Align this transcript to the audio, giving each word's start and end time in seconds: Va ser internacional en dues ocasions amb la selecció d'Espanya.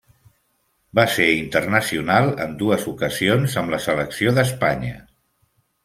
Va 0.99 1.05
ser 1.15 1.27
internacional 1.33 2.31
en 2.47 2.57
dues 2.65 2.89
ocasions 2.95 3.61
amb 3.63 3.75
la 3.77 3.85
selecció 3.87 4.37
d'Espanya. 4.41 5.01